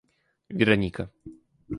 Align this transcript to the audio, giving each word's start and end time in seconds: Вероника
Вероника 0.59 1.05